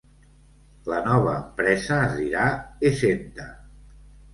[0.93, 2.49] La nova empresa es dirà
[2.93, 3.51] Essenta.